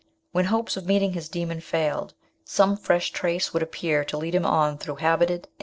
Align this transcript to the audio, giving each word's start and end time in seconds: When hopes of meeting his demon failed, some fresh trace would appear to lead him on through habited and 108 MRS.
When 0.31 0.45
hopes 0.45 0.75
of 0.77 0.87
meeting 0.87 1.13
his 1.13 1.29
demon 1.29 1.61
failed, 1.61 2.15
some 2.43 2.75
fresh 2.75 3.11
trace 3.11 3.53
would 3.53 3.61
appear 3.61 4.03
to 4.05 4.17
lead 4.17 4.33
him 4.33 4.47
on 4.47 4.79
through 4.79 4.95
habited 4.95 5.43
and 5.43 5.43
108 5.43 5.47
MRS. 5.47 5.59